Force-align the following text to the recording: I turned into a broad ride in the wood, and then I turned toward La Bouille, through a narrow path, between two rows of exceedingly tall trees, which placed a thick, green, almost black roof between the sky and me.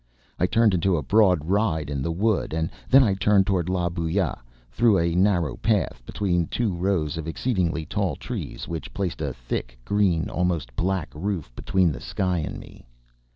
I 0.39 0.47
turned 0.47 0.73
into 0.73 0.97
a 0.97 1.03
broad 1.03 1.45
ride 1.45 1.87
in 1.87 2.01
the 2.01 2.09
wood, 2.11 2.53
and 2.55 2.71
then 2.89 3.03
I 3.03 3.13
turned 3.13 3.45
toward 3.45 3.69
La 3.69 3.87
Bouille, 3.87 4.33
through 4.71 4.97
a 4.97 5.13
narrow 5.13 5.57
path, 5.57 6.01
between 6.07 6.47
two 6.47 6.73
rows 6.75 7.17
of 7.17 7.27
exceedingly 7.27 7.85
tall 7.85 8.15
trees, 8.15 8.67
which 8.67 8.95
placed 8.95 9.21
a 9.21 9.31
thick, 9.35 9.77
green, 9.85 10.27
almost 10.27 10.75
black 10.75 11.11
roof 11.13 11.51
between 11.55 11.91
the 11.91 12.01
sky 12.01 12.39
and 12.39 12.59
me. 12.59 12.87